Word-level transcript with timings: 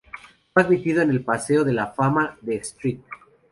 Fue 0.51 0.63
admitido 0.63 1.03
en 1.03 1.11
el 1.11 1.23
paseo 1.23 1.63
de 1.63 1.73
la 1.73 1.85
fama 1.93 2.35
de 2.41 2.55
St. 2.55 3.03